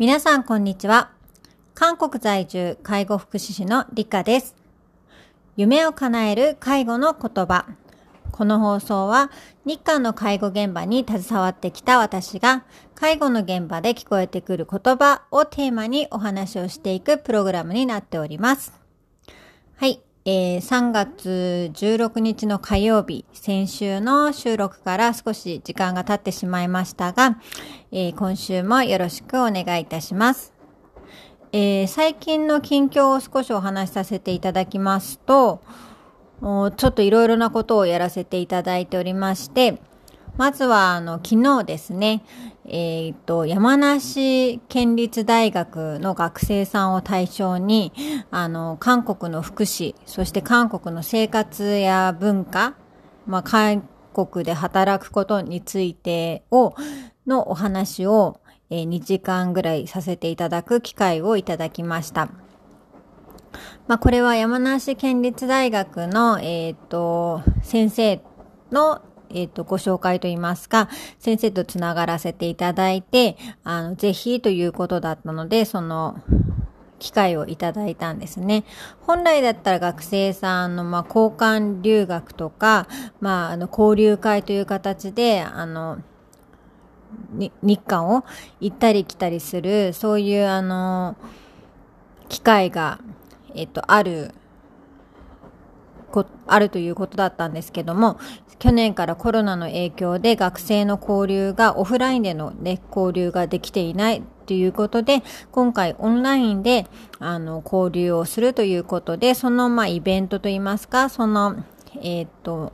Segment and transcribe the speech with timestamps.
[0.00, 1.10] 皆さんこんにちは。
[1.74, 4.56] 韓国在住介護福祉士のリカです。
[5.56, 7.66] 夢を叶える介護の言葉。
[8.32, 9.30] この放送は
[9.66, 12.64] 日韓の介護現場に携わってきた私が
[12.94, 18.72] 介護の現場で聞こえてくる言葉をテーマにお話をしていくプログラムになっております。
[19.76, 20.00] はい。
[20.26, 27.38] えー、3月16日の火曜日、先週の収録から少し時間が経ってしまいましたが、
[27.90, 30.52] えー、今週もよろしくお願いいたします。
[31.52, 35.62] えー、最近の近況を少しお話しさせていただきますと、
[36.42, 39.80] ちょっといろいろなことをやらせていただいておりまして、
[40.36, 42.22] まずは、あの、昨日ですね、
[42.72, 47.92] えっ、ー、と、山梨県立大学の学生さんを対象に、
[48.30, 52.76] あの、韓国の福祉、そして韓国の生活や文化、
[53.26, 56.74] まあ、韓国で働くことについてを、
[57.26, 58.40] のお話を、
[58.70, 62.28] えー、2時間ぐらいさせていただく機会をいただきました。
[63.88, 68.20] まあ、これは山梨県立大学の、えっ、ー、と、先生
[68.70, 76.20] のえっ、ー、と、ご紹介といいますか、先生とつながらせていただいて、あの、ぜひということだったので、その、
[77.00, 78.64] 機会をいただいたんですね。
[79.00, 82.86] 本来だったら学生さんの、まあ、交換留学とか、
[83.20, 85.98] まあ、あの、交流会という形で、あの、
[87.32, 88.24] 日韓を
[88.60, 91.16] 行ったり来たりする、そういう、あの、
[92.28, 93.00] 機会が、
[93.54, 94.32] えっと、ある
[96.46, 98.18] あるということだったんですけども、
[98.58, 106.86] 去年からコロナの影響で学生の交流がオフラインでの、ね、交流ができていないということで、今回オンラインで
[107.18, 111.64] あの交流をするということで、そのまあイベントといいますか、その、
[112.02, 112.72] えっ、と、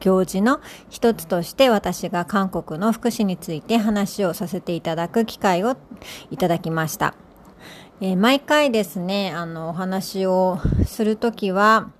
[0.00, 5.76] 行事の一つとして私が韓国の福祉について話をさせていただく機会を
[6.30, 7.14] いただきました。
[8.00, 11.90] えー、毎回ですね、あの、お話をするときは、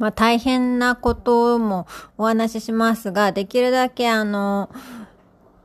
[0.00, 4.70] まあ大変なこともお話ししますが、できるだけあの、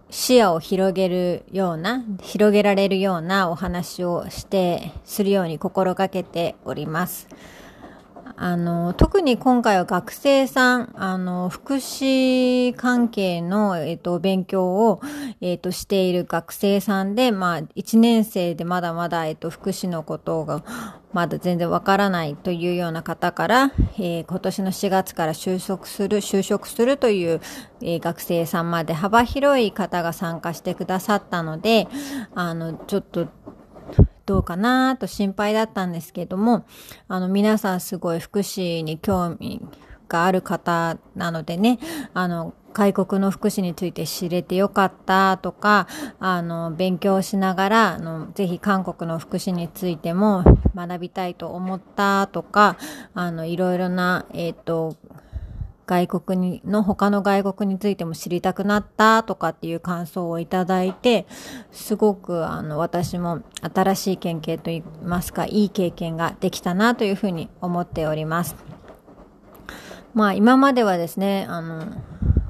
[0.09, 7.29] 視野を広げるような、広げられるようなお話をして、するように心がけております。
[8.37, 14.99] あの、特に今回は学生さん、あの、福祉関係の、えっと、勉強を、
[15.41, 20.63] えっと、している学生さんで、まあ、1年生でまだまだ、えっと、福祉のことが、
[21.13, 27.39] まだ全然わからないというような方から、えー、今年の4月から就職する、就職するという、
[27.81, 31.87] えー、学生さんまで幅広い方が参加してくださったので、
[32.33, 33.27] あの、ちょっと、
[34.25, 36.65] どうかなと心配だったんですけども、
[37.07, 39.61] あの、皆さんすごい福祉に興味
[40.07, 41.79] がある方なのでね、
[42.13, 45.87] あの、外国の福祉について知れてよかったとか、
[46.19, 50.43] あの、勉強しながら、あの、ぜひ韓国の福祉についても
[50.75, 52.77] 学びたいと思ったとか、
[53.13, 54.97] あの、いろいろな、えっ、ー、と、
[55.85, 61.27] 外国に、の他の外国についても知りたくなったとかっていう感想をいただいて、
[61.71, 63.41] すごくあの私も
[63.73, 68.55] 新しい経験といいますか、いい経験ができたなというふうに思っております。
[70.13, 71.85] まあ今まではですね、あの、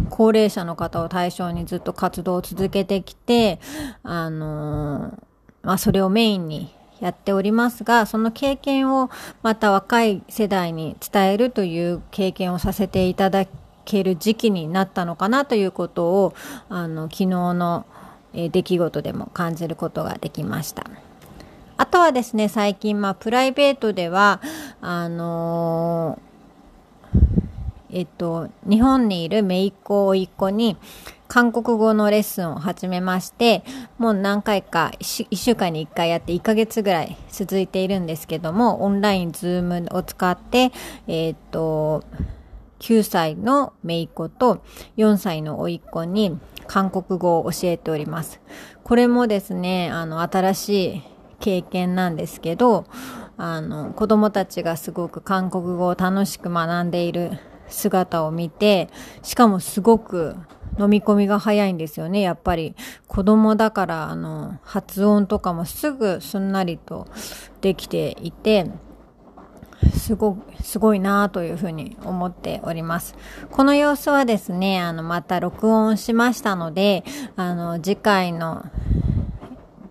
[0.10, 3.60] 高齢者の方を対象にずっと活動を続けてきて、
[4.04, 5.18] あの、
[5.64, 9.10] まあそれをメインにやっておりますが、その経験を
[9.44, 13.46] また若い世代に伝えるという経験をさせていただ
[13.84, 16.34] ける時期になったのかなということを、
[16.70, 17.86] あの、昨日の
[18.34, 20.86] 出来事でも感じることができました。
[21.78, 24.42] あとはですね、最近、まあ、プライベートでは、
[24.82, 27.45] あのー、
[27.96, 30.76] えっと、日本にいる姪っ子、甥っ子に、
[31.30, 33.64] 韓国語のレッスンを始めまして、
[33.98, 40.74] もう何回か1週間に1回やって1ヶ月ぐらい続いているんですけども、オンラインズームを使って、
[41.08, 42.04] えっ、と、
[42.80, 44.62] 9歳の姪っ子と
[44.98, 48.42] 4歳の甥っ子に韓国語を教えております。
[48.84, 51.04] これもですね、あの、新しい
[51.40, 52.88] 経験なんですけど、
[53.38, 58.90] あの、子供たちがすごく韓国語を楽しく学んでいる姿を見て、
[59.24, 60.36] しかもすごく
[60.80, 62.22] 飲み込みが早いんですよね。
[62.22, 62.76] やっぱり
[63.08, 67.08] 子供だから、あの、発音とかもすぐすんなりと
[67.62, 68.70] できていて、
[69.94, 73.16] すご、すごいなというふうに思っております。
[73.52, 77.04] この様子はですね、あの、また録音しましたので、
[77.36, 78.66] あの、次回の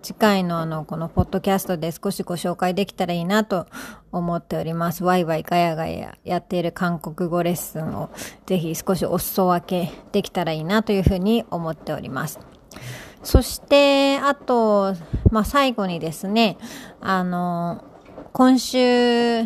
[0.05, 3.65] 次回のあの、このポッドキャストで少しご紹介できたらいいなと
[4.11, 5.03] 思っております。
[5.03, 8.11] ワイワイガヤガヤやっている韓国語レッスンを
[8.45, 12.39] ぜひ少しお裾分けできたらいいなというふうに思っております。
[13.23, 14.93] そしてあと、
[15.31, 16.59] まあ、最後にですね
[17.01, 17.83] あの
[18.31, 19.45] 今週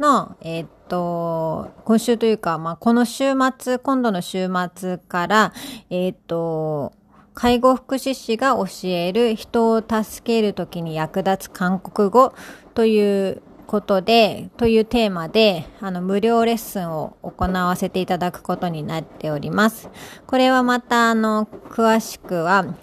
[0.00, 5.52] の、えー、っと、今週というか、まあ、この週末、今度の週末から、
[5.90, 6.92] えー、っと、
[7.34, 12.32] 介護福祉士が教える人を助けるときに役立つ韓国語
[12.74, 19.88] ということで、というテーマで、あの、無料レッスンを行わせていただくことになっております。
[20.26, 22.76] これはまた、あの、詳しくは、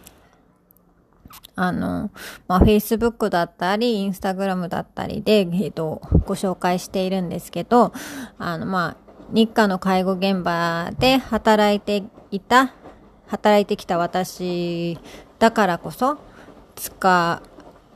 [1.56, 2.10] あの、
[2.48, 7.94] まあ、Facebook だったり、Instagram だったりで、えっ、と、ご紹介しているんですけど、
[8.38, 12.74] あの、まあ、日韓の介護現場で働いていた
[13.32, 15.00] 働いてきた私
[15.40, 16.18] だからこそ
[16.76, 17.42] 使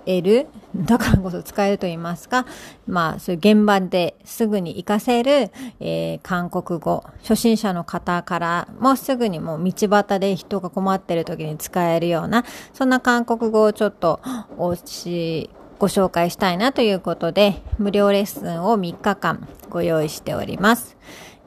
[0.06, 2.46] える、 だからこそ使えると言いますか、
[2.88, 5.52] まあ、そういう現場ですぐに活かせる、
[5.82, 14.22] えー、韓国語、初心者の方からもすぐにもう道端で人が困ってる時に使えるような、そんな韓国語をちょっと
[14.58, 20.96] おし、ご紹介したいなということで、無料レッスンを3日間ご用意しております。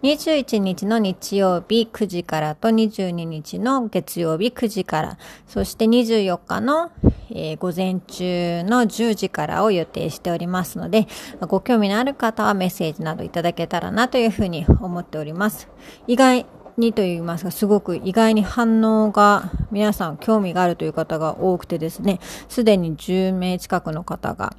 [0.02, 5.18] 21日の日曜日9時からと22日の月曜日9時から、
[5.48, 6.92] そして24日の、
[7.30, 11.08] えー、午前中の10時からを予定しておりますので、
[11.40, 15.68] ご興味のある方はメッセージなどいただけたらなというふうに思っております。
[16.06, 16.46] 意外
[16.76, 24.54] にと言いますか、すごく意外に反応が皆さん興味があるという方が多くてですね、すでに10名近くの方が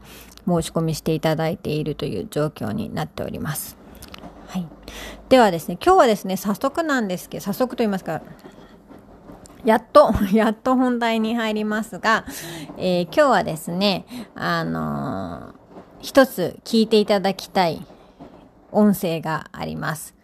[0.46, 3.79] 申し込みしていただいているという状況になっております。
[5.30, 8.22] ではですね、今日はですね、早速なんですけど、早速と言いますか、
[9.64, 12.26] やっと、 やっと本題に入りますが、
[12.78, 14.06] えー、今日はですね、
[14.36, 15.54] あのー、
[16.00, 17.86] 一つ聞いていただきたい
[18.72, 20.19] 音声があります。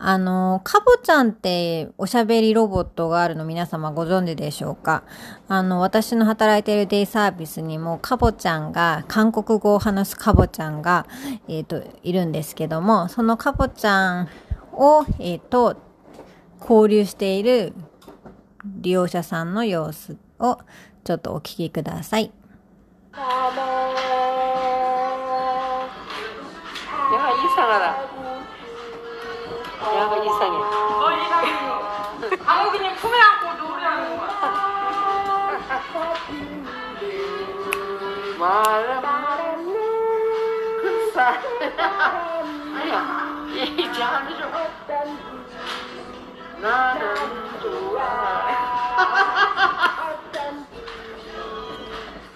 [0.00, 5.02] あの、カボちゃんっておしゃべりロボットがあるの皆様ご存知でしょうか？
[5.48, 11.06] あの、私の働いているデイサービスにもカボちゃんが、韓国語を話すカボちゃんが、
[11.48, 14.28] えっ、ー、と、いるんですけども、そのカボちゃん
[14.72, 15.76] を、えっ、ー、と、
[16.60, 17.72] 交流している
[18.64, 20.58] 利用者さんの様子を
[21.02, 22.30] ちょっとお聞きください。
[23.12, 23.20] や
[27.20, 28.17] はり、さがだ。
[29.96, 30.58] 야가 이상해.
[30.58, 31.52] 너 이상해.
[32.70, 34.28] 그냥 품에 안고 노래하는 거야.
[38.38, 39.02] 말은
[40.82, 41.28] 흑사.
[42.76, 42.98] 아니야.
[43.54, 44.52] 이제 하는 좀.
[46.60, 47.14] 나는
[47.60, 47.98] 좋아.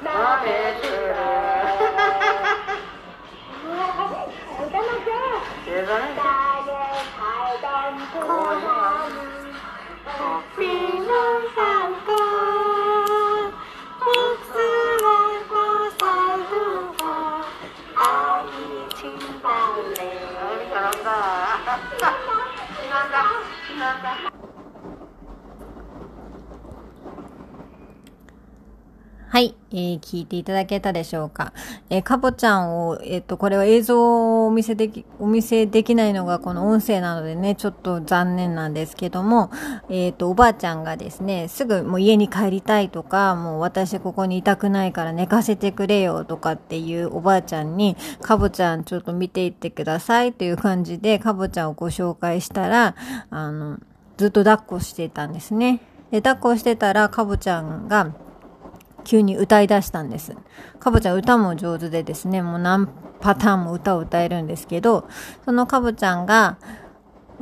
[0.01, 1.13] 맘에 들어.
[5.65, 6.22] 대단해.
[29.33, 31.55] はい、えー、聞いていただけたでしょうか。
[31.89, 39.51] えー、かぼちゃんを、えっ、ー、と、これは映像をお見せでき、お見せできないのがこの音声なのでね、ちょっと残念なんですけども、
[39.89, 52.97] えっ、ー、と、おばあちゃんがですね、すぐもう家に帰りたいとか、もう私ここにいたくないから寝かせてくれよとかっていうおばあちゃんに、かぼちゃんちょっと見ていってくださいという感じで、かぼちゃんをご紹介したら、
[53.31, 53.79] あの、
[54.19, 55.81] ずっと抱っこしてたんですね。
[56.11, 58.13] で、抱っこしてたら、かぼちゃんが、
[59.05, 60.35] 急に歌い出したんです。
[60.79, 62.89] かぼちゃん歌も上手でですね、もう何
[63.21, 65.09] パターンも歌を歌えるんですけど、
[65.45, 66.59] そのかぼちゃんが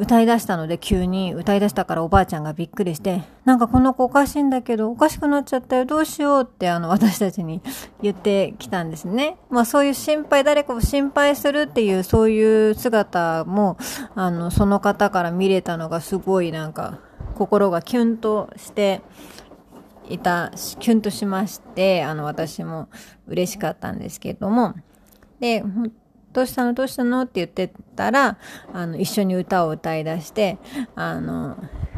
[0.00, 7.60] 歌い出したので急に歌い出したからおばあちゃんがびっくりして、なんかこの子おかしいんだけど、おかしくなっちゃったよ、どうしようってあの私たちに
[8.00, 9.36] 言ってきたんですね。
[9.50, 13.76] まあそういう心配、誰かを心配するっていうそういう姿も、
[14.14, 16.98] あの、その方から見れたのがすごいなんか
[17.34, 19.02] 心がキュンとして、
[20.10, 20.50] いた、
[20.80, 22.88] キュンとしまして、あの、私も
[23.26, 24.74] 嬉しかったんですけれども、
[25.38, 25.64] で、
[26.32, 26.74] どうしたの？
[26.74, 27.22] どうしたの？
[27.22, 28.38] って言ってたら、
[28.72, 30.58] あの、一緒に歌を歌い出して、
[30.94, 31.56] あの、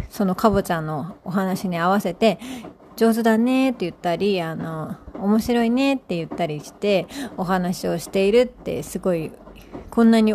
[0.08, 2.38] そのかぼちゃんのお話に合わせて、
[2.96, 9.32] 上手だねって言ったり、あの、面白いねって言ったりして、お話をしているって、すごい、
[9.90, 10.34] こんなに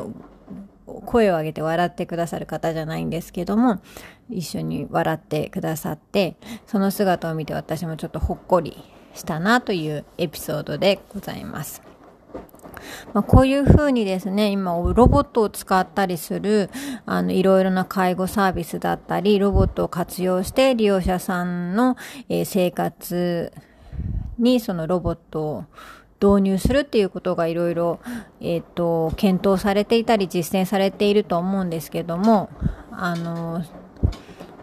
[1.06, 3.82] 声を上げて笑ってくださる方じゃないんですけども、
[4.30, 8.78] 一緒に笑ってくださって、その姿を見て私もちょっとほっこり
[9.14, 11.82] したなというエピソードでございます。
[13.14, 16.70] まあ、こういうふうにですね、今、ロボットを使ったりする、
[17.06, 21.98] あの、いろいろな介護サービスだったり、ロボットを活用して利用者さんの、
[22.30, 23.52] えー、生活
[24.38, 25.66] にそのロボットを
[26.22, 28.00] 導入するっていうことがいろいろ、
[28.42, 32.50] えっ、ー、と、検討されていたり実践されていると思うんですけども、
[32.92, 33.64] あの、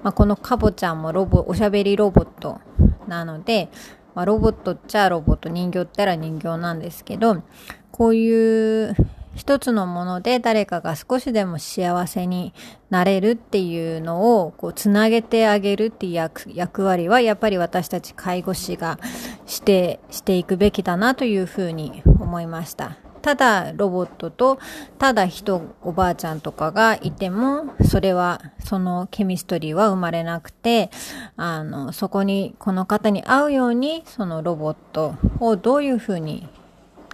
[0.04, 2.61] まあ、このカボちゃんもロボ、おしゃべりロボット
[3.08, 3.70] なので、
[4.14, 7.42] まあ、ロボットっちゃロボット、人形ったら人形なんですけど、
[7.90, 8.94] こういう
[9.34, 12.52] 一つのもので誰かが少しでも幸せに
[12.90, 18.99] なれるっていうのをこうつなげてあげるっていう役役割はやっぱり私たち介護士が
[19.46, 22.96] してしていくべきだなというふうに思いました。
[23.24, 24.58] ただロボットと
[24.98, 30.90] ただ人おばあちゃんとかがいてもそれはそのケミストリーは生まれなくて
[31.38, 36.46] あのそこにこの方に合うようにそのロボットをどういうふうに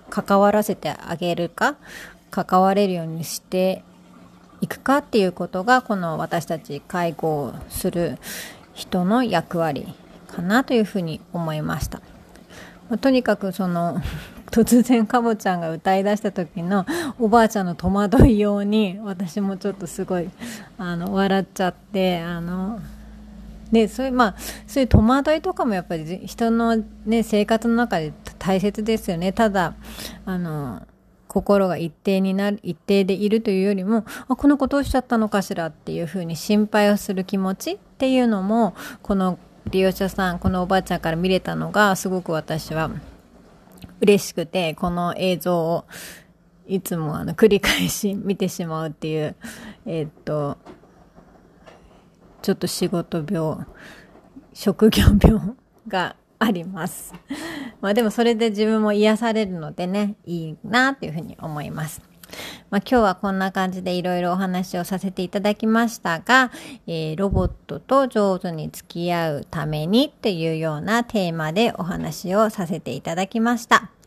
[0.08, 1.76] 関わらせてあげるか
[2.32, 3.84] 関われるようにして
[4.60, 8.18] いくかっていうことがこの私たち介護をする
[8.74, 9.94] 人の役割
[10.26, 12.02] かなというふうに思いました。
[13.00, 14.02] とにかくその
[14.50, 16.87] 突然かぼちゃんが歌い出した時の
[17.19, 20.28] おばあちゃんの戸惑いように私もちょっとすごい
[20.78, 22.80] あの笑っちゃってあの
[23.71, 24.35] でそういうまあ
[24.66, 26.76] そういう戸惑いとかもやっぱり人の、
[27.07, 29.33] ね、生活の中で大切ですよね。
[29.33, 29.75] ただ
[30.25, 30.83] あの
[31.28, 39.38] 心が一定になる一定でいるというよりもあこの子どうしちゃったのかしらっていうふうに心配をする気持ちっていうのもこの
[39.71, 42.90] 利用者さんこのおばあちゃんから見れたのがすごく私は
[44.00, 45.85] 嬉しくてこの映像を
[46.66, 49.37] いつもあの繰り返し見てしまうっていう
[49.87, 50.59] えー、っと
[52.42, 53.66] ちょっと仕事病、
[54.54, 55.54] 職業病
[55.87, 57.14] があります。
[57.80, 62.00] まあでもそれで自分も癒されるのでね、いいなっていうふうに思います。
[62.70, 66.50] まあ、今日はこんな感じでいろいろお話をさせていただきましたが、
[66.87, 74.00] えー、ロボットと上手に付き合うためにというようなテーマでお話をさせていただきました。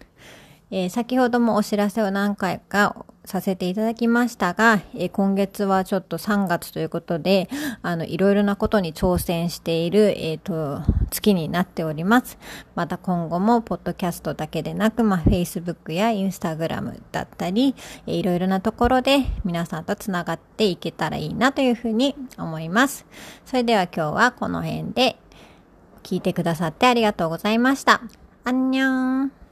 [0.76, 7.48] えー、先ほどもお知らせを何回かさせていただきましたが、えー、今月はちょっと3月ということで、
[7.84, 12.40] あの、いろいろなことに挑戦している、えっ、ー、と、月になっております。
[12.74, 17.76] また今後も、ポッドキャストだけでなく、まあ、Facebook や Instagram だったり、
[18.08, 23.06] えー、いろいろなところで皆さんとつながっていけたらいいなというふうに思います。
[23.46, 25.18] それでは今日はこの辺で
[26.02, 28.02] 聞いてくださってありがとうございました。
[28.44, 29.43] アンニョン